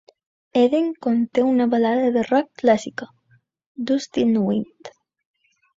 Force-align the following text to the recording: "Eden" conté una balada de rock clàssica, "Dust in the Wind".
"Eden" 0.61 0.87
conté 1.05 1.43
una 1.49 1.67
balada 1.75 2.09
de 2.17 2.23
rock 2.31 2.49
clàssica, 2.63 3.09
"Dust 3.77 4.17
in 4.23 4.33
the 4.33 4.39
Wind". 4.49 4.91